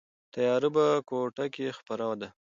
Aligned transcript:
تیاره 0.33 0.69
په 0.75 0.85
کوټه 1.09 1.45
کې 1.53 1.65
خپره 1.77 2.05
ده. 2.21 2.29